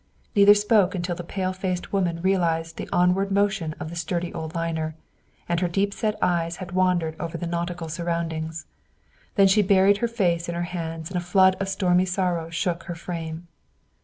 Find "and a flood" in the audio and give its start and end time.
11.11-11.55